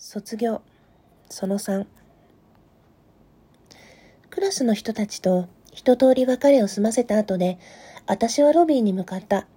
[0.00, 0.62] 卒業。
[1.28, 1.84] その3
[4.30, 7.58] クラスの人たちと一通り別れを済ませた後で
[8.06, 9.48] 私はロビーに向かった。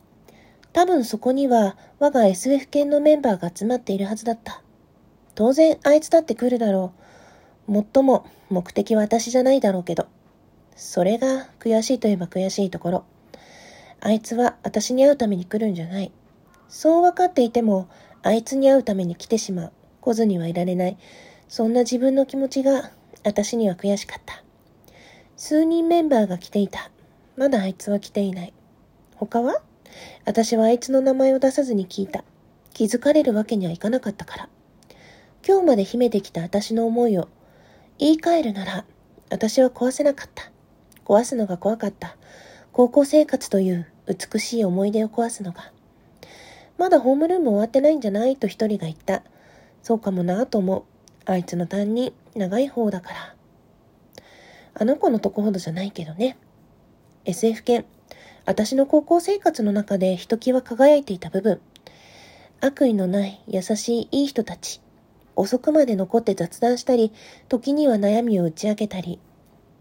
[0.74, 4.64] 多分そこには我が SF 犬のメンバーが集まっているはずだった。
[5.36, 6.92] 当然あいつだって来るだろ
[7.68, 7.72] う。
[7.72, 10.08] もっとも目的は私じゃないだろうけど。
[10.76, 13.04] それが悔しいといえば悔しいところ。
[14.00, 16.12] あいつは私に会うために来るんじゃない。
[16.68, 17.88] そう分かっていても
[18.24, 19.72] あいつに会うために来てしまう。
[20.02, 20.98] 来ずにはいられない。
[21.48, 22.92] そんな自分の気持ちが
[23.24, 24.44] 私には悔しかった。
[25.38, 26.92] 数人メンバーが来ていた。
[27.38, 28.54] まだあいつは来ていない。
[29.16, 29.62] 他は？
[30.26, 32.24] 私はあいつの名前を出さずに聞いた。
[32.74, 34.50] 気づかれるわけにはいかなかったから。
[35.48, 37.28] 今日まで秘めてきた私の思いを
[37.98, 38.86] 言い換えるなら、
[39.30, 40.52] 私は壊せなかった。
[41.06, 42.16] 壊すのが怖かった。
[42.72, 45.72] 高校生活という美しい思い出を壊すのが。
[46.78, 48.38] まだホームルーム終わってないんじゃない？
[48.38, 49.24] と一人が言った。
[49.84, 50.84] そうかもなと思う。
[51.26, 53.36] あいつの担任、長い方だから。
[54.74, 56.38] あの子のとこほどじゃないけどね。
[57.26, 57.86] SF 犬、
[58.46, 61.60] 私の高校生活の中でひときわ輝いていた部分。
[62.60, 64.82] 悪意のない優しいいい人たち。
[65.36, 67.12] 遅くまで残って雑談したり、
[67.50, 69.20] 時には悩みを打ち明けたり。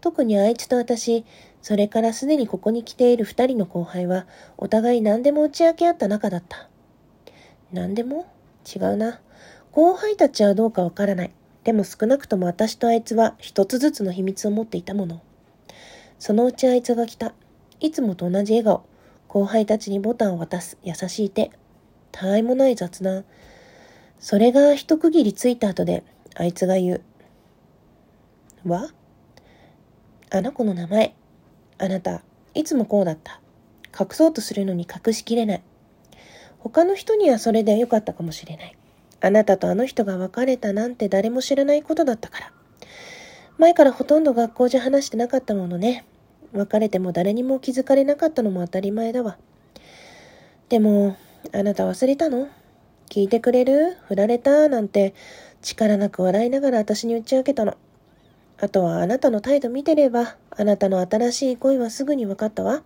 [0.01, 1.25] 特にあいつと私、
[1.61, 4.25] それからすでにここに来ている二人の後輩は、
[4.57, 6.69] お互い何でも打ち明け合った仲だった。
[7.71, 8.25] 何でも？
[8.75, 9.21] 違うな。
[9.71, 11.31] 後輩たちはどうかわからない。
[11.63, 15.21] でも少なくとも私とあいつは一つずつの秘密を持っていたもの。
[16.19, 17.33] そのうちあいつが来た。
[17.79, 18.83] いつもと同じ笑顔。
[19.27, 21.51] 後輩たちにボタンを渡す優しい手。
[22.11, 23.23] たわいもない雑談。
[24.19, 26.03] それが一区切りついた後で、
[26.35, 26.95] あいつが言
[28.65, 28.69] う。
[28.69, 28.89] わ？
[30.29, 31.15] あの子の名前。
[31.77, 33.39] あなた、いつもこうだった。
[33.97, 35.63] 隠そうとするのに隠しきれない。
[36.59, 38.77] 他の人にはそれで良かったかもしれない。
[39.21, 42.51] あなたとあの人が別れたなんて誰も知らないことだったから。
[43.57, 46.05] 前からほとんど学校じゃ話してなかったものね。
[46.53, 49.37] 別れても誰にも気づかれなかったのも当たり前だわ。
[50.69, 51.15] でも、
[51.53, 52.47] あなた忘れたの？
[53.09, 53.97] 聞いてくれる？
[54.07, 54.67] 振られた？
[54.67, 55.13] なんて
[55.61, 57.77] 力なく笑いながら私に打ち明けたの。
[58.59, 62.83] あとはあなたの態度見てれば、あなたの新しい恋はすぐに分かったわ。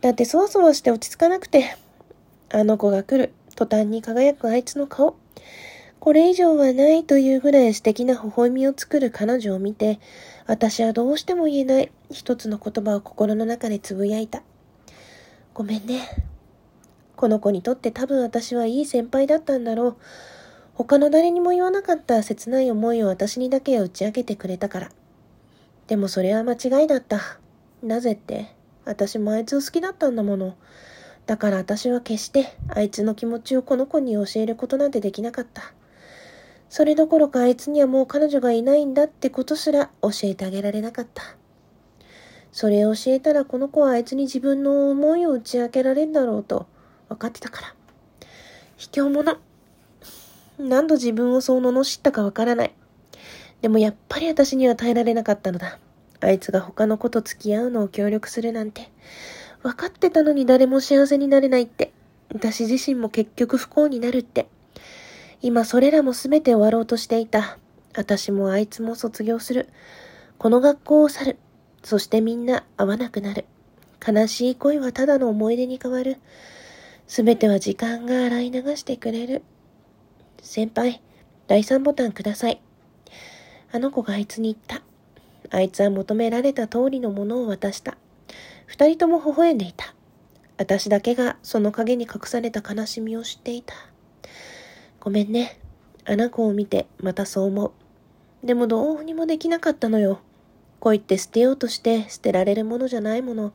[0.00, 1.76] だってそわそわして落ち着かなくて、
[2.52, 5.16] あの子が来る、途端に輝くあいつの顔。
[6.00, 9.98] これ以上はないというぐらい素敵な微笑みを作る彼女を見て、
[10.46, 14.42] 私はどうしても言えない一つの言葉を心の中でつぶやいた。
[15.52, 16.02] ごめんね。
[17.16, 19.96] この子にとって多分私はいい先輩だったんだろう。
[20.74, 24.90] 他の誰にも言わなかった切ない思いを私にだけ打ち明けてくれたから。
[25.86, 27.38] でもそれは間違いだった。
[27.82, 28.54] なぜって、
[28.84, 30.56] 私もあいつを好きだったんだもの。
[31.26, 35.72] だから私は決してあいつの気持ちをこの子に教えることなんてできなかった。
[36.68, 41.22] それどころかあいつにはもう彼女がいないんだってことすら教えてあげられなかった。
[42.52, 46.66] それを教えたらこの子はあいつに自分の思いを打ち明けられるだろうと
[47.08, 47.74] 分かってたから。
[48.76, 49.38] 卑怯者。
[50.58, 52.74] 何度自分をそう罵ったかわからない。
[53.62, 55.78] でもやっぱり私には耐えられなかったのだ。
[56.20, 58.90] あいつが他の子と付き合うのを協力するなんて。
[59.66, 61.90] 分かってたのに誰も幸せになれないって。
[62.32, 64.46] 私自身も結局不幸になるって。
[65.42, 67.58] 今それらも全て終わろうとしていた。
[67.96, 69.68] 私もあいつも卒業する。
[70.38, 71.38] この学校を去る。
[71.82, 73.44] そしてみんな会わなくなる。
[74.06, 76.18] 悲しい恋はただの思い出に変わる。
[77.08, 79.42] すべては時間が洗い流してくれる。
[80.42, 81.02] 先輩、
[81.48, 82.60] 第3ボタンください。
[83.72, 84.80] あの子があいつに言っ
[85.48, 85.56] た。
[85.56, 87.96] あいつは求められた通りのものを渡した。
[88.66, 89.94] 二人とも微笑んでいた。
[90.58, 93.74] 私だけがその影に隠された悲しみを知っていた。
[95.00, 95.58] ごめんね。
[96.04, 98.46] あの子を見てまたそう思う。
[98.46, 100.20] でもどうにもできなかったのよ。
[100.80, 103.52] 恋って捨てようとして捨てられるものじゃないもの。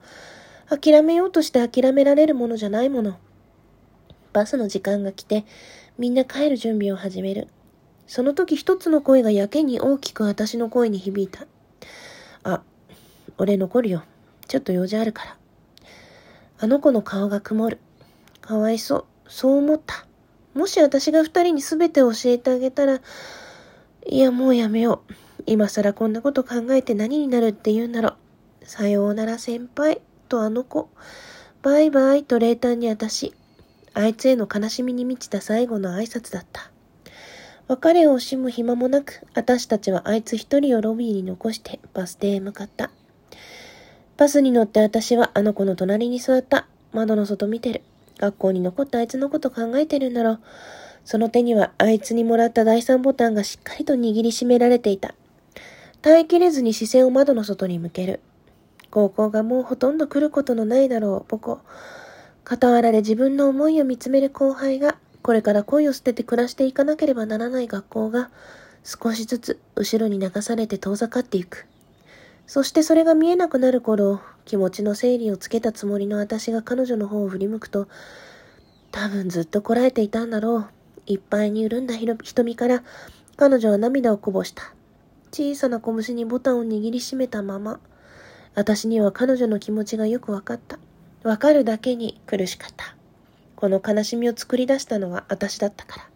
[0.70, 3.18] 諦めようとして諦められるものじゃないもの。
[4.34, 5.46] バスの時間が来て、
[5.98, 7.48] みんな帰る準備を始める。
[8.08, 11.46] その時一つの声がやけに大きく私の声に響いた。
[12.44, 12.64] あ、
[13.38, 14.04] 俺残るよ。
[14.52, 15.38] ちょっと用事あるから。
[16.60, 17.80] あの子の顔が曇る。
[18.42, 19.06] かわいそう。
[19.30, 20.06] そう思った。
[20.54, 23.00] もし私が二人に全て教えてあげたら、
[24.06, 25.14] いや、もうやめよう。
[25.46, 28.66] 今更こんなこと考えて何になるって言うんだろう。
[28.66, 30.90] さようなら先輩、とあの子。
[31.62, 33.34] バイバイと冷淡に私。
[33.94, 36.70] あいつへの悲しみに満ちた最後の挨拶だった。
[37.70, 42.92] 別れを惜しむ暇もなく、私たちはあいつ一人をロビーに残してバス停へ向かった。
[44.18, 46.68] バスに乗って私はあの子の隣に座った。
[46.94, 47.82] 窓の外見てる。
[48.20, 50.40] 学校に残ったあいつのこと考えてるんだろう。
[51.06, 55.16] その手にはあいつにもらった第三ボタンがしっかりと握りしめられていた。
[56.02, 58.20] 耐えきれずに視線を窓の外に向ける。
[58.92, 61.60] 高校がもうほとんど来ることのないだろう、母校。
[62.46, 68.30] 傍らで自分の思いを見つめる後輩が、これから恋を捨てて暮らしていかなければならない学校が、
[68.84, 71.66] 少しずつ後ろに流されて遠ざかっていく。
[72.52, 77.88] そしてそれが見えなくなる頃、気持ちの整理をつけたつもりの私が彼女の方を振り向くと、
[78.92, 80.70] 多分ずっとこらえていたんだろう。
[81.06, 82.84] いっぱいに潤んだ瞳から
[83.38, 84.74] 彼女は涙をこぼした。
[85.32, 87.80] 小さな拳にボタンを握りしめたまま。
[88.54, 90.78] 私には彼女の気持ちがよくわかった。
[91.24, 92.98] わかるだけに苦しかった。
[93.56, 96.10] この悲しみを作り出したのは私だったから。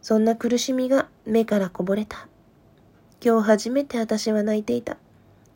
[0.00, 2.26] そんな苦しみが目からこぼれた。
[3.22, 4.96] 今日初めて私は泣いていた。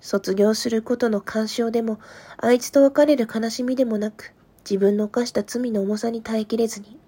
[0.04, 1.98] 卒業することの干渉でも、
[2.36, 6.98] あいつと別れる悲しみでもなく、自分の犯した罪の重さに耐えきれずに。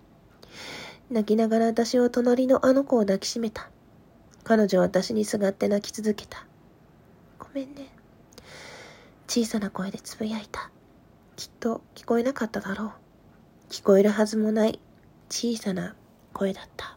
[1.11, 3.69] 泣きながら私は隣のあの子を抱きしめた。
[4.45, 6.47] 彼女は私にすがって泣き続けた。
[7.39, 7.91] ごめんね。
[9.29, 10.71] 小さな声でつぶやいた。
[11.37, 12.91] きっと聞こえなかっただろう。
[13.69, 14.81] 聞こえるはずもない
[15.29, 15.95] 小さな
[16.33, 16.96] 声だった。